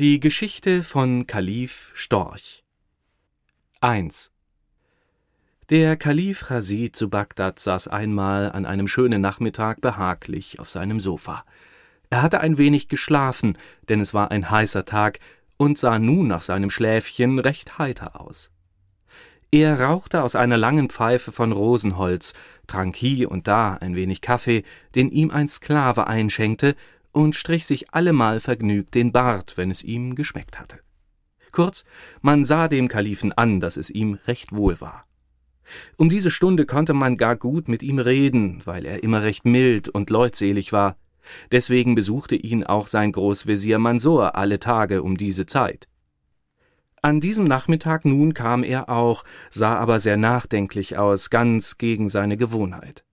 [0.00, 2.64] Die Geschichte von Kalif Storch
[3.82, 4.32] 1
[5.68, 11.44] Der Kalif Chasid zu Bagdad saß einmal an einem schönen Nachmittag behaglich auf seinem Sofa.
[12.08, 13.58] Er hatte ein wenig geschlafen,
[13.90, 15.18] denn es war ein heißer Tag,
[15.58, 18.48] und sah nun nach seinem Schläfchen recht heiter aus.
[19.50, 22.32] Er rauchte aus einer langen Pfeife von Rosenholz,
[22.66, 24.62] trank hie und da ein wenig Kaffee,
[24.94, 26.74] den ihm ein Sklave einschenkte,
[27.12, 30.78] und strich sich allemal vergnügt den Bart, wenn es ihm geschmeckt hatte.
[31.52, 31.84] Kurz,
[32.20, 35.06] man sah dem Kalifen an, dass es ihm recht wohl war.
[35.96, 39.88] Um diese Stunde konnte man gar gut mit ihm reden, weil er immer recht mild
[39.88, 40.96] und leutselig war.
[41.52, 45.86] Deswegen besuchte ihn auch sein Großvezier Mansor alle Tage um diese Zeit.
[47.02, 52.36] An diesem Nachmittag nun kam er auch, sah aber sehr nachdenklich aus, ganz gegen seine
[52.36, 53.04] Gewohnheit.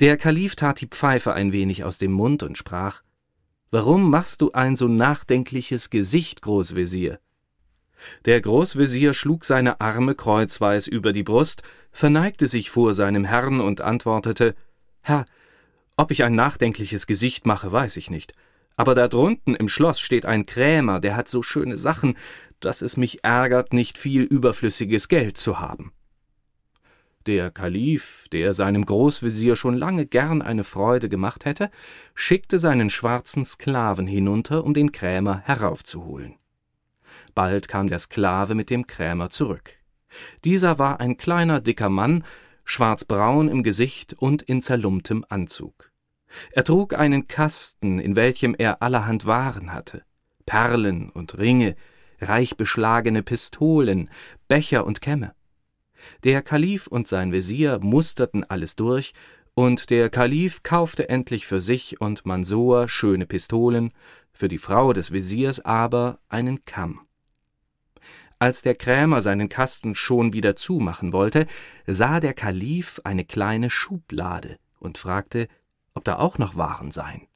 [0.00, 3.02] Der Kalif tat die Pfeife ein wenig aus dem Mund und sprach
[3.78, 7.20] Warum machst du ein so nachdenkliches Gesicht, Großvezier?
[8.24, 13.82] Der Großvezier schlug seine Arme kreuzweis über die Brust, verneigte sich vor seinem Herrn und
[13.82, 14.54] antwortete
[15.02, 15.26] Herr,
[15.98, 18.32] ob ich ein nachdenkliches Gesicht mache, weiß ich nicht.
[18.76, 22.16] Aber da drunten im Schloss steht ein Krämer, der hat so schöne Sachen,
[22.60, 25.92] dass es mich ärgert, nicht viel überflüssiges Geld zu haben.
[27.26, 31.72] Der Kalif, der seinem Großvezier schon lange gern eine Freude gemacht hätte,
[32.14, 36.36] schickte seinen schwarzen Sklaven hinunter, um den Krämer heraufzuholen.
[37.34, 39.72] Bald kam der Sklave mit dem Krämer zurück.
[40.44, 42.22] Dieser war ein kleiner, dicker Mann,
[42.64, 45.90] schwarzbraun im Gesicht und in zerlumptem Anzug.
[46.52, 50.04] Er trug einen Kasten, in welchem er allerhand Waren hatte,
[50.44, 51.74] Perlen und Ringe,
[52.20, 54.10] reich beschlagene Pistolen,
[54.46, 55.35] Becher und Kämme.
[56.24, 59.12] Der Kalif und sein Wesir musterten alles durch,
[59.54, 63.92] und der Kalif kaufte endlich für sich und Mansur schöne Pistolen,
[64.32, 67.00] für die Frau des Wesirs aber einen Kamm.
[68.38, 71.46] Als der Krämer seinen Kasten schon wieder zumachen wollte,
[71.86, 75.48] sah der Kalif eine kleine Schublade und fragte,
[75.94, 77.26] ob da auch noch Waren seien.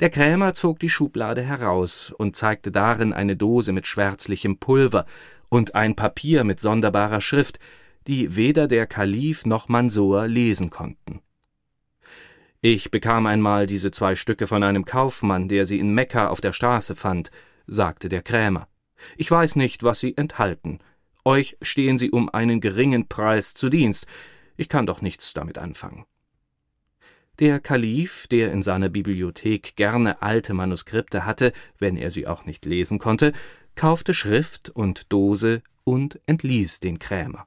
[0.00, 5.06] Der Krämer zog die Schublade heraus und zeigte darin eine Dose mit schwärzlichem Pulver
[5.48, 7.58] und ein Papier mit sonderbarer Schrift,
[8.06, 11.20] die weder der Kalif noch Mansor lesen konnten.
[12.60, 16.52] Ich bekam einmal diese zwei Stücke von einem Kaufmann, der sie in Mekka auf der
[16.52, 17.30] Straße fand,
[17.66, 18.68] sagte der Krämer.
[19.16, 20.78] Ich weiß nicht, was sie enthalten.
[21.24, 24.06] Euch stehen sie um einen geringen Preis zu Dienst.
[24.56, 26.04] Ich kann doch nichts damit anfangen.
[27.38, 32.66] Der Kalif, der in seiner Bibliothek gerne alte Manuskripte hatte, wenn er sie auch nicht
[32.66, 33.32] lesen konnte,
[33.74, 37.46] kaufte Schrift und Dose und entließ den Krämer.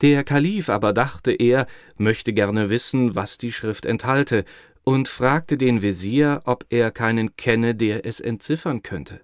[0.00, 1.66] Der Kalif aber dachte, er
[1.96, 4.44] möchte gerne wissen, was die Schrift enthalte,
[4.82, 9.20] und fragte den Wesir, ob er keinen kenne, der es entziffern könnte.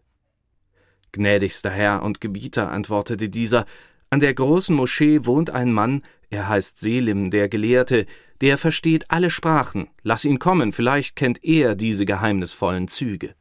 [1.13, 3.65] Gnädigster Herr und Gebieter, antwortete dieser,
[4.11, 8.07] an der großen Moschee wohnt ein Mann, er heißt Selim, der Gelehrte,
[8.41, 9.89] der versteht alle Sprachen.
[10.03, 13.35] Lass ihn kommen, vielleicht kennt er diese geheimnisvollen Züge.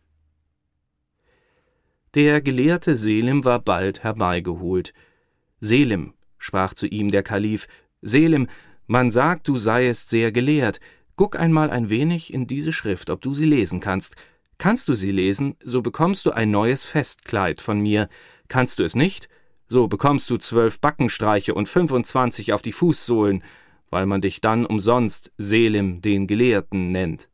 [2.14, 4.94] Der Gelehrte Selim war bald herbeigeholt.
[5.60, 7.68] Selim, sprach zu ihm der Kalif,
[8.02, 8.48] Selim,
[8.88, 10.80] man sagt, du seiest sehr gelehrt.
[11.16, 14.16] Guck einmal ein wenig in diese Schrift, ob du sie lesen kannst.
[14.58, 18.08] Kannst du sie lesen, so bekommst du ein neues Festkleid von mir.
[18.48, 19.28] Kannst du es nicht,
[19.68, 23.44] so bekommst du zwölf Backenstreiche und fünfundzwanzig auf die Fußsohlen,
[23.96, 27.30] weil man dich dann umsonst Selim den Gelehrten nennt.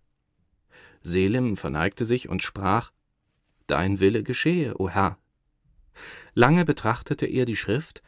[1.02, 2.92] Selim verneigte sich und sprach
[3.66, 5.18] Dein Wille geschehe, o Herr.
[6.36, 8.04] Lange betrachtete er die Schrift,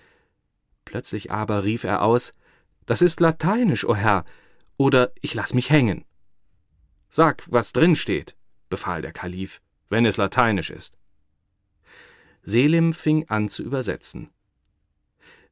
[0.86, 2.32] plötzlich aber rief er aus
[2.86, 4.24] Das ist lateinisch, o Herr,
[4.78, 6.06] oder ich lass mich hängen.
[7.10, 8.36] Sag, was drin steht,
[8.70, 10.96] befahl der Kalif, wenn es lateinisch ist.
[12.44, 14.30] Selim fing an zu übersetzen.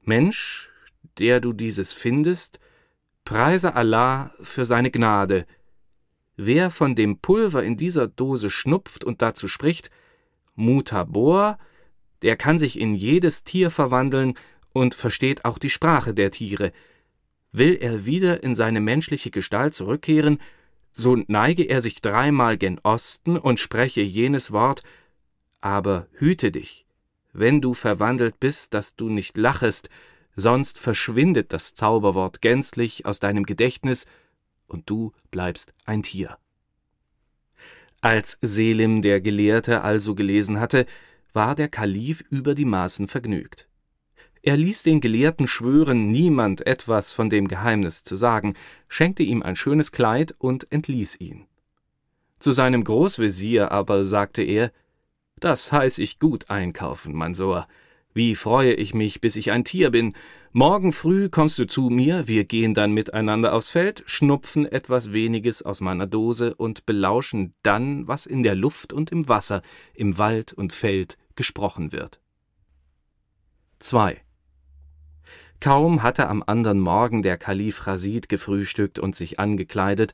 [0.01, 0.69] Mensch,
[1.17, 2.59] der du dieses findest,
[3.23, 5.45] preise Allah für seine Gnade.
[6.37, 9.91] Wer von dem Pulver in dieser Dose schnupft und dazu spricht,
[10.55, 11.57] Mutabor,
[12.21, 14.33] der kann sich in jedes Tier verwandeln
[14.73, 16.71] und versteht auch die Sprache der Tiere.
[17.51, 20.39] Will er wieder in seine menschliche Gestalt zurückkehren,
[20.93, 24.83] so neige er sich dreimal gen Osten und spreche jenes Wort,
[25.61, 26.85] aber hüte dich,
[27.33, 29.89] wenn du verwandelt bist, dass du nicht lachest,
[30.35, 34.05] sonst verschwindet das Zauberwort gänzlich aus deinem Gedächtnis
[34.67, 36.37] und du bleibst ein Tier.
[38.01, 40.85] Als Selim der Gelehrte also gelesen hatte,
[41.33, 43.67] war der Kalif über die Maßen vergnügt.
[44.43, 48.55] Er ließ den Gelehrten schwören, niemand etwas von dem Geheimnis zu sagen,
[48.87, 51.45] schenkte ihm ein schönes Kleid und entließ ihn.
[52.39, 54.71] Zu seinem Großvezier aber sagte er,
[55.39, 57.67] Das heiß ich gut einkaufen, Mansor.
[58.13, 60.13] Wie freue ich mich, bis ich ein Tier bin.
[60.51, 65.61] Morgen früh kommst du zu mir, wir gehen dann miteinander aufs Feld, schnupfen etwas weniges
[65.63, 69.61] aus meiner Dose und belauschen dann, was in der Luft und im Wasser,
[69.93, 72.19] im Wald und Feld gesprochen wird.
[73.79, 74.21] 2.
[75.61, 80.13] Kaum hatte am andern Morgen der Kalif Rasid gefrühstückt und sich angekleidet,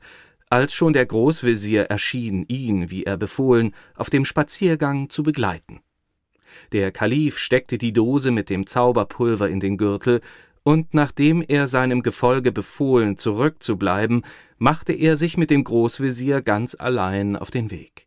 [0.50, 5.80] als schon der Großvezier erschien, ihn, wie er befohlen, auf dem Spaziergang zu begleiten.
[6.72, 10.20] Der Kalif steckte die Dose mit dem Zauberpulver in den Gürtel,
[10.64, 14.22] und nachdem er seinem Gefolge befohlen, zurückzubleiben,
[14.58, 18.06] machte er sich mit dem Großvezier ganz allein auf den Weg.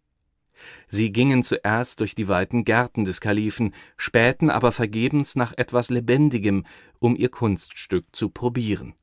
[0.88, 6.66] Sie gingen zuerst durch die weiten Gärten des Kalifen, spähten aber vergebens nach etwas Lebendigem,
[7.00, 8.94] um ihr Kunststück zu probieren.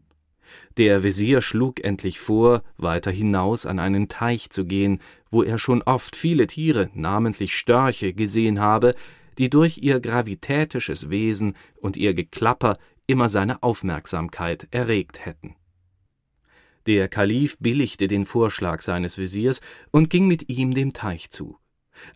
[0.76, 5.00] Der Wesir schlug endlich vor, weiter hinaus an einen Teich zu gehen,
[5.30, 8.94] wo er schon oft viele Tiere, namentlich Störche, gesehen habe,
[9.38, 12.76] die durch ihr gravitätisches Wesen und ihr Geklapper
[13.06, 15.56] immer seine Aufmerksamkeit erregt hätten.
[16.86, 21.58] Der Kalif billigte den Vorschlag seines Wesirs und ging mit ihm dem Teich zu.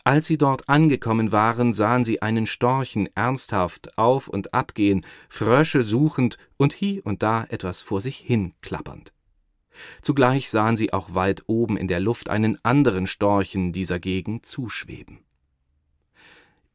[0.03, 5.83] Als sie dort angekommen waren, sahen sie einen Storchen ernsthaft auf und ab gehen, Frösche
[5.83, 9.13] suchend und hie und da etwas vor sich hin klappernd.
[10.01, 15.19] Zugleich sahen sie auch weit oben in der Luft einen anderen Storchen dieser Gegend zuschweben.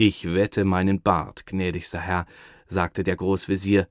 [0.01, 2.27] Ich wette meinen Bart, gnädigster Herr,
[2.69, 3.89] sagte der Großvezier,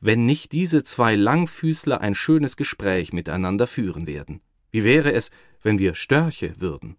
[0.00, 4.42] wenn nicht diese zwei Langfüßler ein schönes Gespräch miteinander führen werden.
[4.70, 6.98] Wie wäre es, wenn wir Störche würden?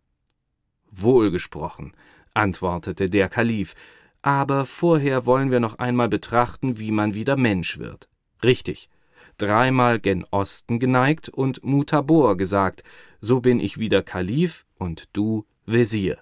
[0.92, 1.94] Wohlgesprochen,
[2.34, 3.74] antwortete der Kalif,
[4.22, 8.10] aber vorher wollen wir noch einmal betrachten, wie man wieder Mensch wird.
[8.44, 8.90] Richtig,
[9.38, 12.84] dreimal gen Osten geneigt und Mutabor gesagt,
[13.22, 16.22] so bin ich wieder Kalif und du Wesir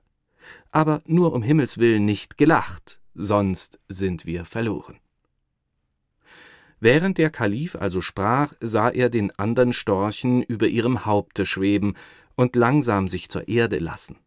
[0.71, 4.98] aber nur um Himmels willen nicht gelacht, sonst sind wir verloren.
[6.80, 11.95] Während der Kalif also sprach, sah er den andern Storchen über ihrem Haupte schweben
[12.36, 14.18] und langsam sich zur Erde lassen.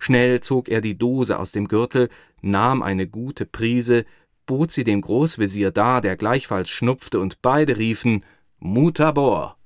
[0.00, 2.08] Schnell zog er die Dose aus dem Gürtel,
[2.42, 4.04] nahm eine gute Prise,
[4.44, 8.24] bot sie dem Großvezier dar, der gleichfalls schnupfte, und beide riefen
[8.58, 9.56] Mutabor.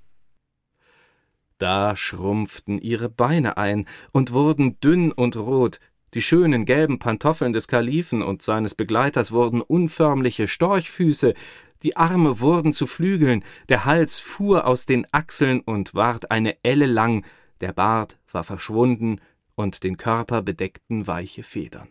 [1.56, 5.78] Da schrumpften ihre Beine ein und wurden dünn und rot,
[6.14, 11.34] die schönen gelben Pantoffeln des Kalifen und seines Begleiters wurden unförmliche Storchfüße,
[11.82, 16.86] die Arme wurden zu Flügeln, der Hals fuhr aus den Achseln und ward eine Elle
[16.86, 17.24] lang,
[17.60, 19.20] der Bart war verschwunden
[19.54, 21.88] und den Körper bedeckten weiche Federn.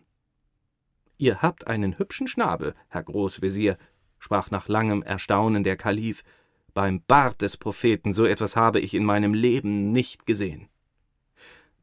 [1.18, 3.76] Ihr habt einen hübschen Schnabel, Herr Großvezier,
[4.18, 6.22] sprach nach langem Erstaunen der Kalif.
[6.74, 10.68] Beim Bart des Propheten so etwas habe ich in meinem Leben nicht gesehen.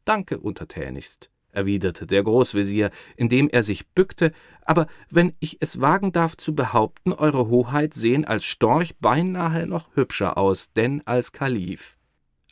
[0.03, 4.31] Danke untertänigst, erwiderte der Großvezier, indem er sich bückte,
[4.62, 9.96] aber wenn ich es wagen darf zu behaupten, Eure Hoheit sehen als Storch beinahe noch
[9.96, 11.98] hübscher aus, denn als Kalif.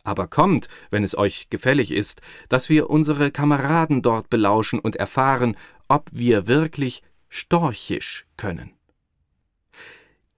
[0.03, 5.57] Aber kommt, wenn es euch gefällig ist, dass wir unsere Kameraden dort belauschen und erfahren,
[5.89, 8.71] ob wir wirklich storchisch können.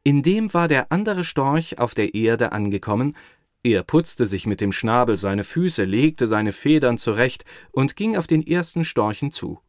[0.04, 3.16] Indem war der andere Storch auf der Erde angekommen,
[3.64, 8.28] er putzte sich mit dem Schnabel seine Füße, legte seine Federn zurecht und ging auf
[8.28, 9.60] den ersten Storchen zu.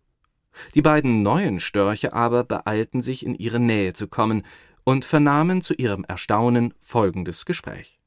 [0.75, 4.45] Die beiden neuen Störche aber beeilten sich, in ihre Nähe zu kommen
[4.85, 8.01] und vernahmen zu ihrem Erstaunen folgendes Gespräch.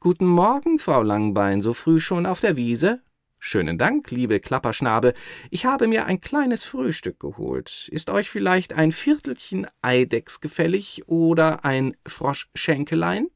[0.00, 3.02] Guten Morgen, Frau Langbein, so früh schon auf der Wiese?
[3.38, 5.14] Schönen Dank, liebe Klapperschnabel.
[5.50, 7.88] Ich habe mir ein kleines Frühstück geholt.
[7.90, 13.28] Ist euch vielleicht ein Viertelchen Eidechs gefällig oder ein Froschschenkelein?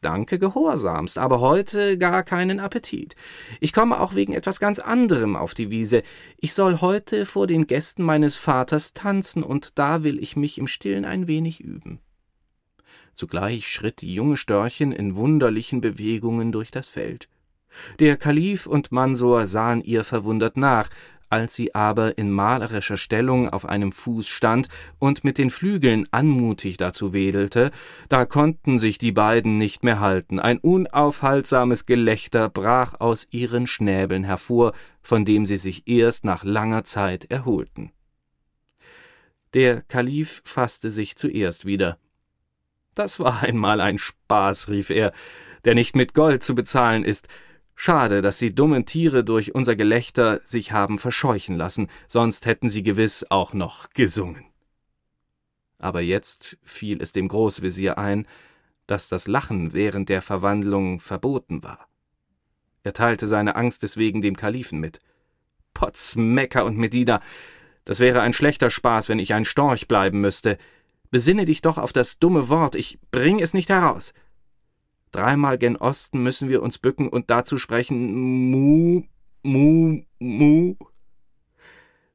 [0.00, 3.16] Danke gehorsamst, aber heute gar keinen Appetit.
[3.60, 6.02] Ich komme auch wegen etwas ganz anderem auf die Wiese.
[6.38, 10.66] Ich soll heute vor den Gästen meines Vaters tanzen, und da will ich mich im
[10.66, 12.00] Stillen ein wenig üben.
[13.14, 17.28] Zugleich schritt die junge Störchen in wunderlichen Bewegungen durch das Feld.
[17.98, 20.88] Der Kalif und Mansor sahen ihr verwundert nach,
[21.30, 24.68] als sie aber in malerischer Stellung auf einem Fuß stand
[24.98, 27.70] und mit den Flügeln anmutig dazu wedelte,
[28.08, 30.38] da konnten sich die beiden nicht mehr halten.
[30.38, 36.84] Ein unaufhaltsames Gelächter brach aus ihren Schnäbeln hervor, von dem sie sich erst nach langer
[36.84, 37.92] Zeit erholten.
[39.54, 41.98] Der Kalif fasste sich zuerst wieder.
[42.94, 45.12] Das war einmal ein Spaß, rief er,
[45.64, 47.28] der nicht mit Gold zu bezahlen ist.
[47.78, 52.82] Schade, dass die dummen Tiere durch unser Gelächter sich haben verscheuchen lassen, sonst hätten sie
[52.82, 54.46] gewiss auch noch gesungen.
[55.78, 58.26] Aber jetzt fiel es dem Großvezier ein,
[58.86, 61.86] dass das Lachen während der Verwandlung verboten war.
[62.82, 65.00] Er teilte seine Angst deswegen dem Kalifen mit.
[65.74, 67.20] Potz, Mekka und Medina.
[67.84, 70.56] Das wäre ein schlechter Spaß, wenn ich ein Storch bleiben müsste.
[71.10, 74.14] Besinne dich doch auf das dumme Wort, ich bring es nicht heraus.
[75.12, 79.02] Dreimal gen Osten müssen wir uns bücken und dazu sprechen Mu,
[79.42, 80.74] Mu, Mu.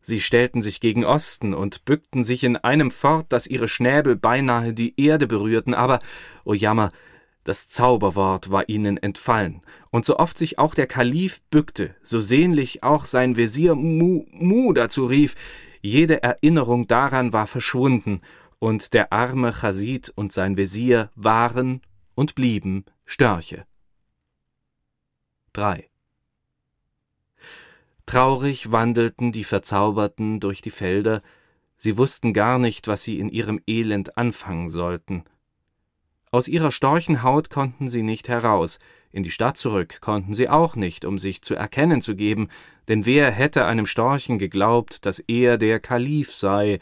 [0.01, 4.73] Sie stellten sich gegen Osten und bückten sich in einem fort, dass ihre Schnäbel beinahe
[4.73, 5.99] die Erde berührten, aber,
[6.43, 6.89] o oh Jammer,
[7.43, 12.83] das Zauberwort war ihnen entfallen, und so oft sich auch der Kalif bückte, so sehnlich
[12.83, 15.35] auch sein Wesir Mu Mu dazu rief,
[15.81, 18.21] jede Erinnerung daran war verschwunden,
[18.59, 21.81] und der arme Chasid und sein Wesir waren
[22.21, 23.65] und blieben Störche.
[25.53, 25.89] 3.
[28.05, 31.23] Traurig wandelten die Verzauberten durch die Felder,
[31.77, 35.23] sie wussten gar nicht, was sie in ihrem Elend anfangen sollten.
[36.29, 38.77] Aus ihrer Storchenhaut konnten sie nicht heraus,
[39.11, 42.49] in die Stadt zurück konnten sie auch nicht, um sich zu erkennen zu geben,
[42.87, 46.77] denn wer hätte einem Storchen geglaubt, dass er der Kalif sei,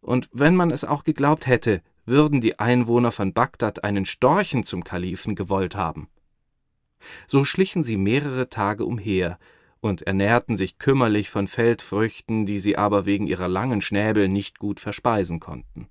[0.00, 4.84] und wenn man es auch geglaubt hätte, würden die Einwohner von Bagdad einen Storchen zum
[4.84, 6.08] Kalifen gewollt haben.
[7.26, 9.38] So schlichen sie mehrere Tage umher
[9.80, 14.78] und ernährten sich kümmerlich von Feldfrüchten, die sie aber wegen ihrer langen Schnäbel nicht gut
[14.78, 15.88] verspeisen konnten.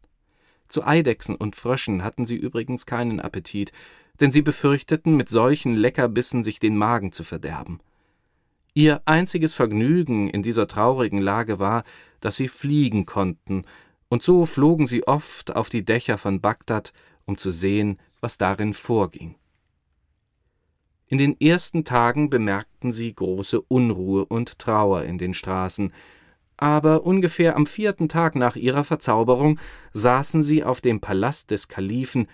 [0.68, 3.72] Zu Eidechsen und Fröschen hatten sie übrigens keinen Appetit,
[4.20, 7.80] denn sie befürchteten, mit solchen Leckerbissen sich den Magen zu verderben.
[8.76, 11.84] Ihr einziges Vergnügen in dieser traurigen Lage war,
[12.20, 13.64] dass sie fliegen konnten,
[14.10, 16.94] und so flogen sie oft auf die Dächer von Bagdad,
[17.26, 19.36] um zu sehen, was darin vorging.
[21.08, 25.94] In den ersten Tagen bemerkten sie große Unruhe und Trauer in den Straßen,
[26.58, 29.60] aber ungefähr am vierten Tag nach ihrer Verzauberung
[29.94, 32.28] saßen sie auf dem Palast des Kalifen,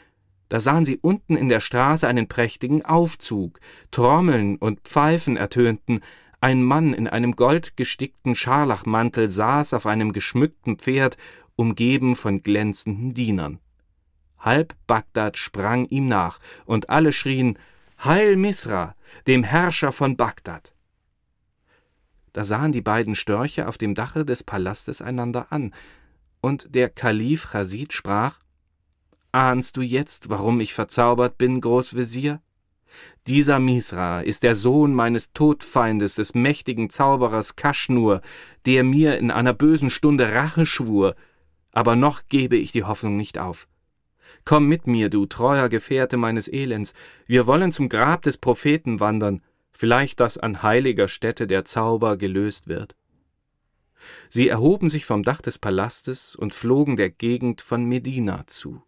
[0.50, 3.60] da sahen sie unten in der Straße einen prächtigen Aufzug,
[3.92, 6.02] Trommeln und Pfeifen ertönten,
[6.42, 11.18] ein Mann in einem goldgestickten Scharlachmantel saß auf einem geschmückten Pferd,
[11.56, 13.60] umgeben von glänzenden Dienern.
[14.40, 17.58] Halb Bagdad sprang ihm nach, und alle schrien
[18.04, 18.96] Heil Misra,
[19.28, 20.74] dem Herrscher von Bagdad.
[22.34, 25.74] Da sahen die beiden Störche auf dem Dache des Palastes einander an,
[26.42, 28.40] und der Kalif Chasid sprach
[29.32, 32.42] Ahnst du jetzt, warum ich verzaubert bin, Großvezier?
[33.28, 38.22] Dieser Misra ist der Sohn meines Todfeindes, des mächtigen Zauberers Kaschnur,
[38.66, 41.16] der mir in einer bösen Stunde Rache schwur,
[41.76, 43.68] aber noch gebe ich die Hoffnung nicht auf.
[44.46, 46.96] Komm mit mir, du treuer Gefährte meines Elends,
[47.28, 49.42] wir wollen zum Grab des Propheten wandern,
[49.72, 52.96] vielleicht dass an heiliger Stätte der Zauber gelöst wird.
[54.30, 58.82] Sie erhoben sich vom Dach des Palastes und flogen der Gegend von Medina zu.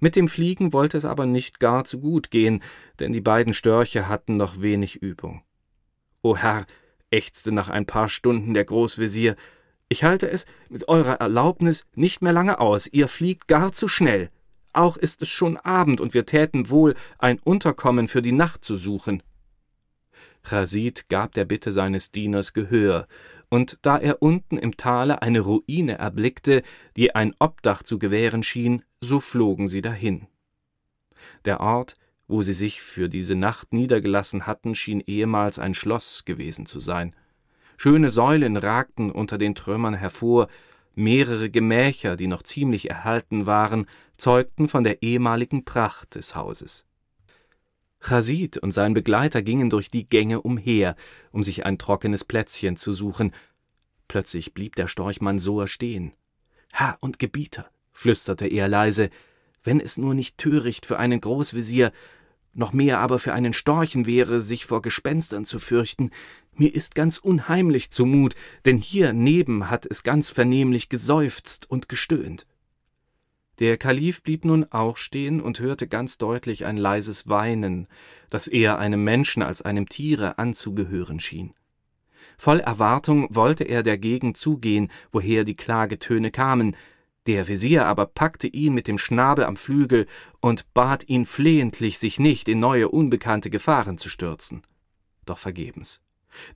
[0.00, 2.62] Mit dem Fliegen wollte es aber nicht gar zu gut gehen,
[2.98, 5.42] denn die beiden Störche hatten noch wenig Übung.
[6.20, 6.66] O Herr,
[7.10, 9.36] ächzte nach ein paar Stunden der Großvezier,
[9.92, 14.30] ich halte es mit eurer Erlaubnis nicht mehr lange aus, ihr fliegt gar zu schnell.
[14.72, 18.76] Auch ist es schon Abend, und wir täten wohl, ein Unterkommen für die Nacht zu
[18.76, 19.22] suchen.
[20.48, 23.06] Chasid gab der Bitte seines Dieners Gehör,
[23.50, 26.62] und da er unten im Tale eine Ruine erblickte,
[26.96, 30.26] die ein Obdach zu gewähren schien, so flogen sie dahin.
[31.44, 31.94] Der Ort,
[32.28, 37.14] wo sie sich für diese Nacht niedergelassen hatten, schien ehemals ein Schloss gewesen zu sein.
[37.82, 40.46] Schöne Säulen ragten unter den Trümmern hervor,
[40.94, 46.86] mehrere Gemächer, die noch ziemlich erhalten waren, zeugten von der ehemaligen Pracht des Hauses.
[47.98, 50.94] Chasid und sein Begleiter gingen durch die Gänge umher,
[51.32, 53.32] um sich ein trockenes Plätzchen zu suchen.
[54.06, 56.12] Plötzlich blieb der Storch Mansor stehen.
[56.70, 59.10] Herr und Gebieter, flüsterte er leise,
[59.64, 61.90] wenn es nur nicht töricht für einen Großvezier,
[62.54, 66.10] noch mehr aber für einen Storchen wäre, sich vor Gespenstern zu fürchten,
[66.54, 72.46] mir ist ganz unheimlich zumut, denn hier neben hat es ganz vernehmlich geseufzt und gestöhnt.
[73.58, 77.86] Der Kalif blieb nun auch stehen und hörte ganz deutlich ein leises Weinen,
[78.30, 81.54] das eher einem Menschen als einem Tiere anzugehören schien.
[82.38, 86.76] Voll Erwartung wollte er der Gegend zugehen, woher die Klagetöne kamen,
[87.26, 90.06] der Wesir aber packte ihn mit dem Schnabel am Flügel
[90.40, 94.62] und bat ihn flehentlich, sich nicht in neue unbekannte Gefahren zu stürzen.
[95.24, 96.00] Doch vergebens.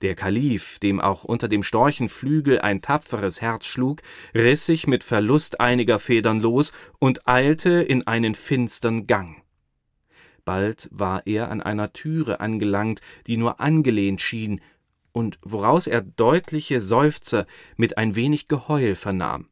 [0.01, 4.01] Der Kalif, dem auch unter dem Storchenflügel ein tapferes Herz schlug,
[4.33, 9.41] riss sich mit Verlust einiger Federn los und eilte in einen finstern Gang.
[10.45, 14.61] Bald war er an einer Türe angelangt, die nur angelehnt schien,
[15.11, 19.49] und woraus er deutliche Seufzer mit ein wenig Geheul vernahm.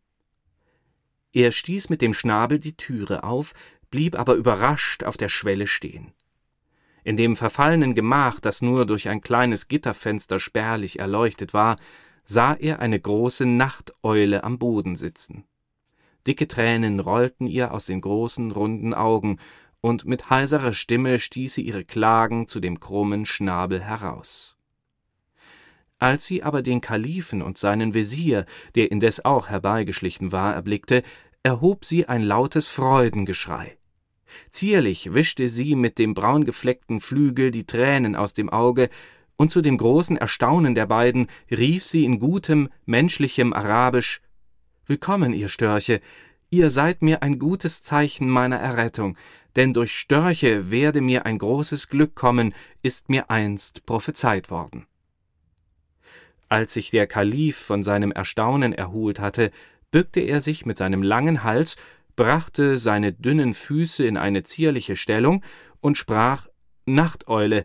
[1.34, 3.54] Er stieß mit dem Schnabel die Türe auf,
[3.92, 6.14] blieb aber überrascht auf der Schwelle stehen.
[7.06, 11.76] In dem verfallenen Gemach, das nur durch ein kleines Gitterfenster spärlich erleuchtet war,
[12.26, 15.46] sah er eine große Nachteule am Boden sitzen.
[16.26, 19.38] Dicke Tränen rollten ihr aus den großen, runden Augen,
[19.82, 24.58] und mit heiserer Stimme stieß sie ihre Klagen zu dem krummen Schnabel heraus.
[26.00, 31.04] Als sie aber den Kalifen und seinen Wesir, der indes auch herbeigeschlichen war, erblickte,
[31.44, 33.78] erhob sie ein lautes Freudengeschrei.
[34.50, 38.90] Zierlich wischte sie mit dem braungefleckten Flügel die Tränen aus dem Auge,
[39.38, 44.22] und zu dem großen Erstaunen der beiden rief sie in gutem, menschlichem Arabisch
[44.86, 46.00] Willkommen, ihr Störche,
[46.50, 49.18] ihr seid mir ein gutes Zeichen meiner Errettung,
[49.56, 54.86] denn durch Störche werde mir ein großes Glück kommen, ist mir einst prophezeit worden.
[56.50, 59.52] Als sich der Kalif von seinem Erstaunen erholt hatte,
[59.92, 61.78] bückte er sich mit seinem langen Hals
[62.16, 65.44] brachte seine dünnen Füße in eine zierliche Stellung
[65.82, 66.48] und sprach
[66.86, 67.64] Nachteule,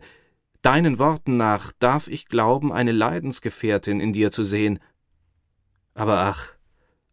[0.61, 4.79] deinen Worten nach darf ich glauben, eine Leidensgefährtin in dir zu sehen.
[5.93, 6.49] Aber ach,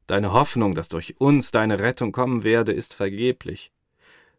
[0.06, 3.72] deine Hoffnung, dass durch uns deine Rettung kommen werde, ist vergeblich.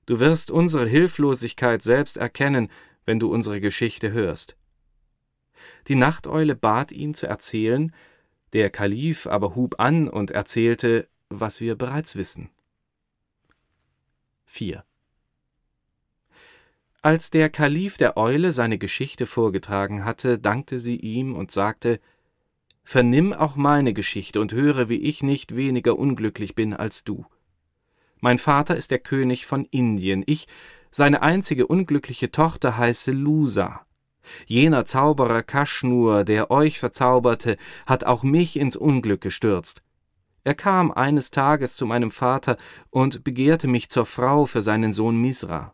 [0.05, 2.69] Du wirst unsere Hilflosigkeit selbst erkennen,
[3.05, 4.55] wenn du unsere Geschichte hörst.
[5.87, 7.93] Die Nachteule bat ihn zu erzählen,
[8.53, 12.49] der Kalif aber hub an und erzählte, was wir bereits wissen.
[14.49, 14.83] 4.
[17.03, 21.99] Als der Kalif der Eule seine Geschichte vorgetragen hatte, dankte sie ihm und sagte
[22.83, 27.25] Vernimm auch meine Geschichte und höre, wie ich nicht weniger unglücklich bin als du.
[28.19, 30.47] Mein Vater ist der König von Indien, ich,
[30.91, 33.85] seine einzige unglückliche Tochter, heiße Lusa.
[34.47, 39.83] Jener Zauberer Kaschnur, der euch verzauberte, hat auch mich ins Unglück gestürzt.
[40.43, 42.57] Er kam eines Tages zu meinem Vater
[42.89, 45.73] und begehrte mich zur Frau für seinen Sohn Misra.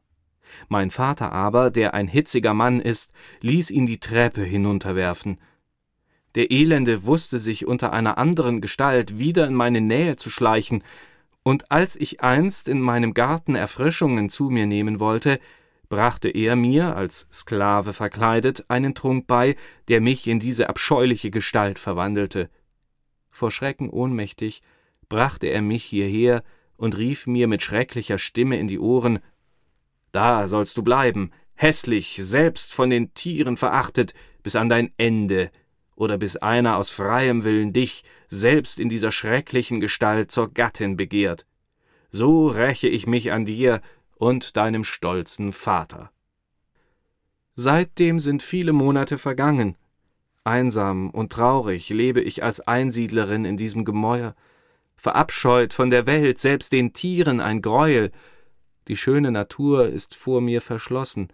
[0.67, 5.39] Mein Vater aber, der ein hitziger Mann ist, ließ ihn die Treppe hinunterwerfen.
[6.36, 10.84] Der Elende wusste sich unter einer anderen Gestalt wieder in meine Nähe zu schleichen,
[11.43, 15.39] und als ich einst in meinem Garten Erfrischungen zu mir nehmen wollte,
[15.89, 19.56] brachte er mir, als Sklave verkleidet, einen Trunk bei,
[19.88, 22.49] der mich in diese abscheuliche Gestalt verwandelte.
[23.36, 24.62] Vor Schrecken ohnmächtig,
[25.10, 26.41] brachte er mich hierher
[26.78, 29.19] und rief mir mit schrecklicher Stimme in die Ohren
[30.13, 35.52] Da sollst du bleiben, hässlich, selbst von den Tieren verachtet, bis an dein Ende,
[35.98, 41.45] oder bis einer aus freiem Willen dich, selbst in dieser schrecklichen Gestalt, zur Gattin begehrt.
[42.12, 43.82] So räche ich mich an dir
[44.15, 46.10] und deinem stolzen Vater.
[47.56, 49.76] Seitdem sind viele Monate vergangen,
[50.45, 54.36] Einsam und traurig lebe ich als Einsiedlerin in diesem Gemäuer,
[54.95, 58.12] verabscheut von der Welt, selbst den Tieren ein Greuel.
[58.88, 61.29] Die schöne Natur ist vor mir verschlossen,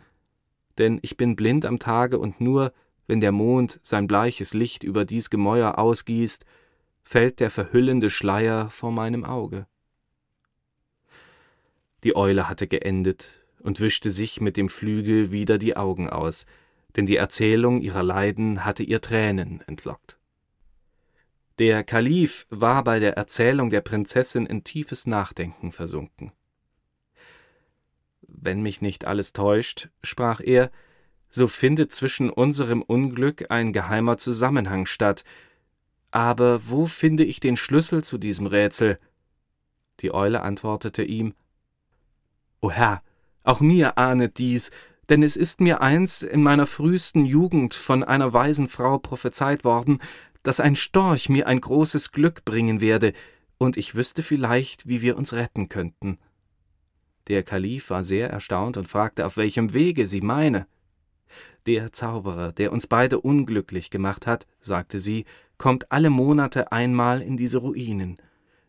[0.78, 2.71] denn ich bin blind am Tage und nur,
[3.06, 6.45] wenn der Mond sein bleiches Licht über dies Gemäuer ausgießt,
[7.04, 9.67] fällt der verhüllende Schleier vor meinem Auge.
[12.06, 16.45] Die Eule hatte geendet und wischte sich mit dem Flügel wieder die Augen aus,
[16.96, 20.18] denn die Erzählung ihrer Leiden hatte ihr Tränen entlockt.
[21.60, 26.32] Der Kalif war bei der Erzählung der Prinzessin in tiefes Nachdenken versunken.
[28.22, 30.72] Wenn mich nicht alles täuscht, sprach er,
[31.30, 35.24] so findet zwischen unserem Unglück ein geheimer Zusammenhang statt.
[36.10, 39.00] Aber wo finde ich den Schlüssel zu diesem Rätsel?
[40.00, 41.34] Die Eule antwortete ihm
[42.60, 43.02] O Herr,
[43.44, 44.72] auch mir ahnet dies,
[45.10, 50.00] denn es ist mir einst in meiner frühesten Jugend von einer weisen Frau prophezeit worden,
[50.44, 53.14] dass ein Storch mir ein großes Glück bringen werde,
[53.58, 56.18] und ich wüsste vielleicht, wie wir uns retten könnten.
[57.28, 60.66] Der Kalif war sehr erstaunt und fragte, auf welchem Wege sie meine.
[61.68, 65.26] Der Zauberer, der uns beide unglücklich gemacht hat, sagte sie,
[65.58, 68.18] kommt alle Monate einmal in diese Ruinen.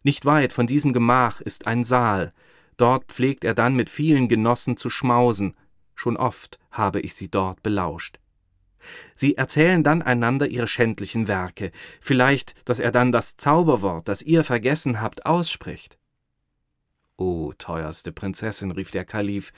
[0.02, 2.34] Nicht weit von diesem Gemach ist ein Saal,
[2.76, 5.54] dort pflegt er dann mit vielen Genossen zu schmausen,
[6.02, 8.18] schon oft habe ich sie dort belauscht.
[9.14, 14.42] Sie erzählen dann einander ihre schändlichen Werke, vielleicht, dass er dann das Zauberwort, das ihr
[14.42, 15.98] vergessen habt, ausspricht.
[17.16, 19.52] O teuerste Prinzessin, rief der Kalif,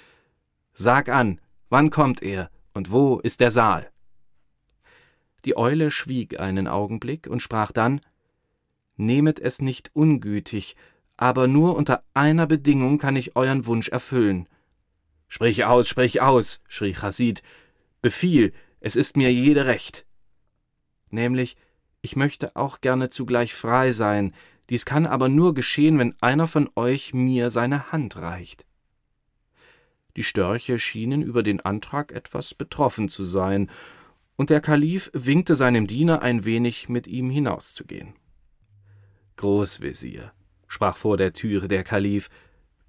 [0.74, 3.90] sag an, wann kommt er und wo ist der Saal?
[5.46, 8.02] Die Eule schwieg einen Augenblick und sprach dann
[8.96, 10.76] Nehmet es nicht ungütig,
[11.16, 14.46] aber nur unter einer Bedingung kann ich euren Wunsch erfüllen.
[15.28, 17.42] Sprich aus, sprich aus, schrie Chasid.
[18.02, 20.06] Befiehl, es ist mir jede Recht.
[21.10, 21.56] Nämlich,
[22.02, 24.34] ich möchte auch gerne zugleich frei sein,
[24.70, 28.66] dies kann aber nur geschehen, wenn einer von euch mir seine Hand reicht.
[30.16, 33.70] Die Störche schienen über den Antrag etwas betroffen zu sein,
[34.36, 38.14] und der Kalif winkte seinem Diener ein wenig mit ihm hinauszugehen.
[39.36, 40.32] Großvezier,
[40.66, 42.30] sprach vor der Türe der Kalif,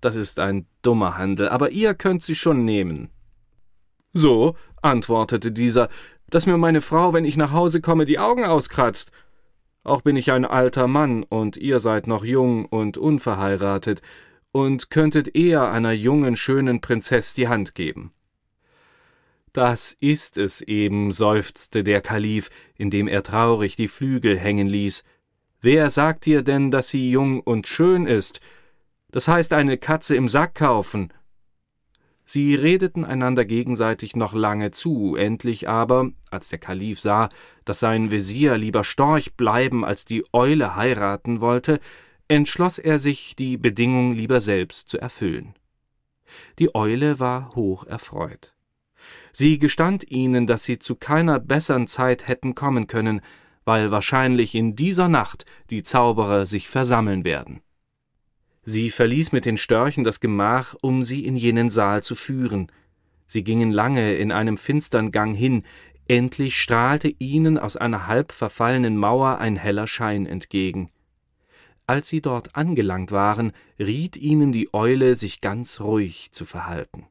[0.06, 3.10] das ist ein dummer Handel, aber ihr könnt sie schon nehmen.
[4.14, 5.90] So, antwortete dieser,
[6.30, 9.12] dass mir meine Frau, wenn ich nach Hause komme, die Augen auskratzt.
[9.84, 14.02] Auch bin ich ein alter Mann, und ihr seid noch jung und unverheiratet,
[14.52, 18.14] und könntet eher einer jungen, schönen Prinzess die Hand geben.
[19.54, 25.04] Das ist es eben, seufzte der Kalif, indem er traurig die Flügel hängen ließ.
[25.62, 28.40] Wer sagt dir denn, dass sie jung und schön ist?
[29.12, 31.14] Das heißt eine Katze im Sack kaufen.
[32.26, 37.30] Sie redeten einander gegenseitig noch lange zu, endlich aber, als der Kalif sah,
[37.66, 41.80] dass sein Wesir lieber Storch bleiben als die Eule heiraten wollte,
[42.28, 45.54] entschloss er sich, die Bedingung lieber selbst zu erfüllen.
[46.58, 48.56] Die Eule war hoch erfreut.
[49.32, 53.22] Sie gestand ihnen, dass sie zu keiner bessern Zeit hätten kommen können,
[53.66, 57.62] weil wahrscheinlich in dieser Nacht die Zauberer sich versammeln werden.
[58.68, 62.72] Sie verließ mit den Störchen das Gemach, um sie in jenen Saal zu führen.
[63.28, 65.64] Sie gingen lange in einem finstern Gang hin,
[66.08, 70.90] endlich strahlte ihnen aus einer halb verfallenen Mauer ein heller Schein entgegen.
[71.86, 77.06] Als sie dort angelangt waren, riet ihnen die Eule, sich ganz ruhig zu verhalten.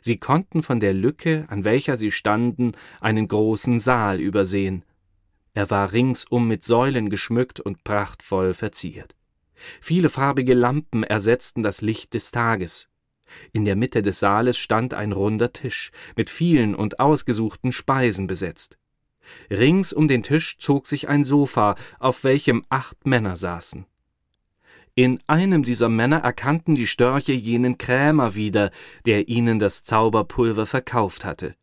[0.00, 4.84] Sie konnten von der Lücke, an welcher sie standen, einen großen Saal übersehen.
[5.52, 9.14] Er war ringsum mit Säulen geschmückt und prachtvoll verziert.
[9.80, 12.88] Viele farbige Lampen ersetzten das Licht des Tages.
[13.52, 18.78] In der Mitte des Saales stand ein runder Tisch, mit vielen und ausgesuchten Speisen besetzt.
[19.50, 23.86] Rings um den Tisch zog sich ein Sofa, auf welchem acht Männer saßen.
[24.94, 28.70] In einem dieser Männer erkannten die Störche jenen Krämer wieder,
[29.04, 31.54] der ihnen das Zauberpulver verkauft hatte.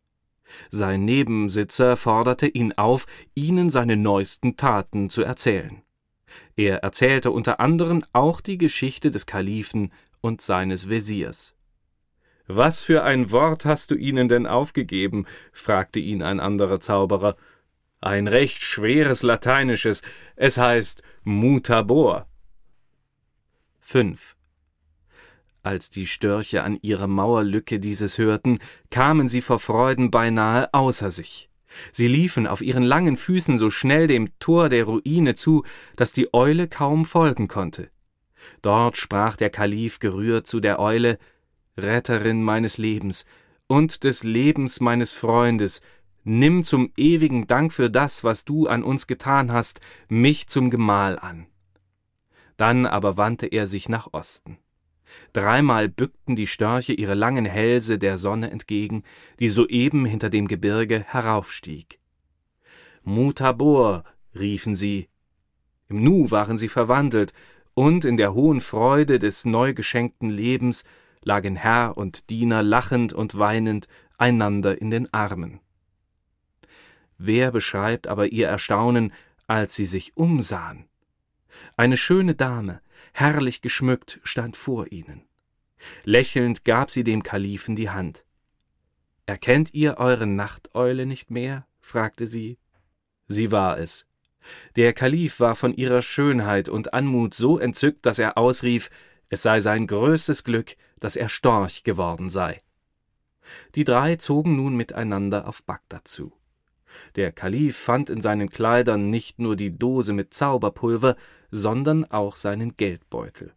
[0.70, 5.82] Sein Nebensitzer forderte ihn auf, ihnen seine neuesten Taten zu erzählen.
[6.56, 11.54] Er erzählte unter anderem auch die Geschichte des Kalifen und seines Wesirs.
[12.46, 15.26] Was für ein Wort hast du ihnen denn aufgegeben?
[15.52, 17.36] fragte ihn ein anderer Zauberer
[18.04, 20.02] ein recht schweres lateinisches,
[20.36, 22.28] es heißt mutabor.
[23.80, 24.36] 5.
[25.62, 28.58] Als die Störche an ihrer Mauerlücke dieses hörten,
[28.90, 31.48] kamen sie vor Freuden beinahe außer sich.
[31.92, 35.64] Sie liefen auf ihren langen Füßen so schnell dem Tor der Ruine zu,
[35.96, 37.90] dass die Eule kaum folgen konnte.
[38.62, 41.18] Dort sprach der Kalif gerührt zu der Eule
[41.76, 43.24] Retterin meines Lebens
[43.66, 45.80] und des Lebens meines Freundes,
[46.26, 51.18] Nimm zum ewigen Dank für das, was du an uns getan hast, mich zum Gemahl
[51.18, 51.46] an.
[52.56, 54.56] Dann aber wandte er sich nach Osten.
[55.32, 59.02] Dreimal bückten die Störche ihre langen Hälse der Sonne entgegen,
[59.40, 61.98] die soeben hinter dem Gebirge heraufstieg.
[63.02, 65.08] Mutabor, riefen sie.
[65.88, 67.32] Im Nu waren sie verwandelt,
[67.74, 70.84] und in der hohen Freude des neu geschenkten Lebens
[71.24, 75.60] lagen Herr und Diener lachend und weinend einander in den Armen.
[77.18, 79.12] Wer beschreibt aber ihr Erstaunen,
[79.46, 80.86] als sie sich umsahen?
[81.76, 82.80] Eine schöne Dame,
[83.14, 85.22] herrlich geschmückt, stand vor ihnen.
[86.02, 88.24] Lächelnd gab sie dem Kalifen die Hand.
[89.24, 91.66] Erkennt ihr eure Nachteule nicht mehr?
[91.80, 92.58] fragte sie.
[93.28, 94.06] Sie war es.
[94.76, 98.90] Der Kalif war von ihrer Schönheit und Anmut so entzückt, dass er ausrief,
[99.30, 102.62] es sei sein größtes Glück, dass er Storch geworden sei.
[103.74, 106.32] Die drei zogen nun miteinander auf Bagdad zu.
[107.16, 111.16] Der Kalif fand in seinen Kleidern nicht nur die Dose mit Zauberpulver,
[111.50, 113.52] sondern auch seinen Geldbeutel.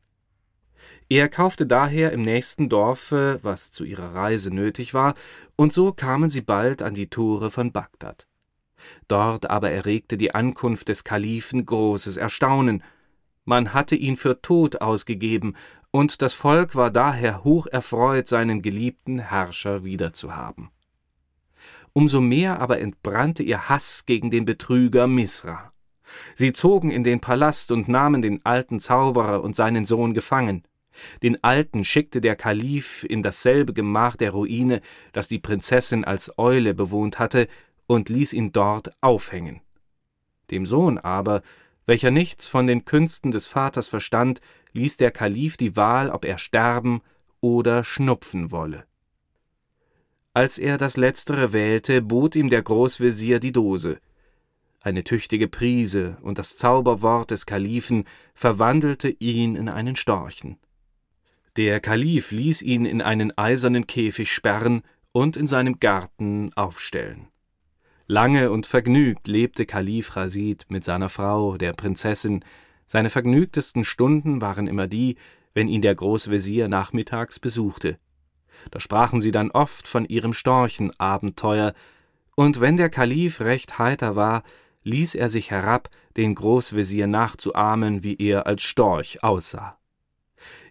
[1.09, 5.13] Er kaufte daher im nächsten Dorfe, was zu ihrer Reise nötig war,
[5.55, 8.27] und so kamen sie bald an die Tore von Bagdad.
[9.07, 12.83] Dort aber erregte die Ankunft des Kalifen großes Erstaunen.
[13.45, 15.55] Man hatte ihn für tot ausgegeben,
[15.91, 20.69] und das Volk war daher hoch erfreut, seinen geliebten Herrscher wiederzuhaben
[21.97, 25.73] umso mehr aber entbrannte ihr Hass gegen den Betrüger Misra.
[26.35, 30.61] Sie zogen in den Palast und nahmen den alten Zauberer und seinen Sohn gefangen.
[31.23, 34.81] Den Alten schickte der Kalif in dasselbe Gemach der Ruine,
[35.11, 37.47] das die Prinzessin als Eule bewohnt hatte,
[37.87, 39.61] und ließ ihn dort aufhängen.
[40.51, 41.41] Dem Sohn aber,
[41.87, 44.39] welcher nichts von den Künsten des Vaters verstand,
[44.73, 47.01] ließ der Kalif die Wahl, ob er sterben
[47.41, 48.86] oder schnupfen wolle.
[50.37, 53.97] Als er das Letztere wählte, bot ihm der Großvezier die Dose.
[54.83, 58.03] Eine tüchtige Prise und das Zauberwort des Kalifen
[58.35, 60.59] verwandelte ihn in einen Storchen.
[61.55, 67.29] Der Kalif ließ ihn in einen eisernen Käfig sperren und in seinem Garten aufstellen.
[68.05, 72.45] Lange und vergnügt lebte Kalif Rasid mit seiner Frau, der Prinzessin.
[72.85, 75.15] Seine vergnügtesten Stunden waren immer die,
[75.55, 77.97] wenn ihn der Großvezier nachmittags besuchte.
[78.71, 81.73] Da sprachen sie dann oft von ihrem Storchenabenteuer,
[82.35, 84.43] und wenn der Kalif recht heiter war,
[84.83, 89.77] ließ er sich herab, den Großvezier nachzuahmen, wie er als Storch aussah.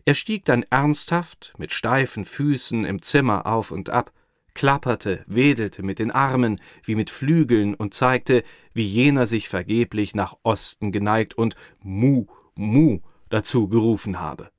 [0.05, 4.12] Er stieg dann ernsthaft mit steifen Füßen im Zimmer auf und ab,
[4.55, 10.37] klapperte, wedelte mit den Armen wie mit Flügeln und zeigte, wie jener sich vergeblich nach
[10.44, 14.51] Osten geneigt und Mu, Mu dazu gerufen habe.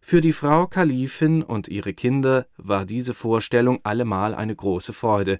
[0.00, 5.38] Für die Frau Kalifin und ihre Kinder war diese Vorstellung allemal eine große Freude.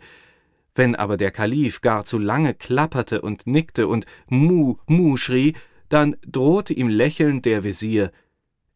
[0.75, 5.55] Wenn aber der Kalif gar zu lange klapperte und nickte und Mu, Mu schrie,
[5.89, 8.13] dann drohte ihm lächelnd der Wesir,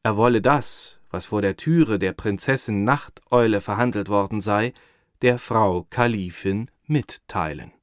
[0.03, 4.75] er wolle das, was vor der Türe der Prinzessin Nachteule verhandelt worden sei,
[5.23, 7.74] der Frau Kalifin mitteilen.